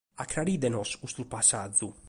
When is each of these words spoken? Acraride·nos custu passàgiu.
Acraride·nos 0.23 0.95
custu 1.03 1.27
passàgiu. 1.37 1.97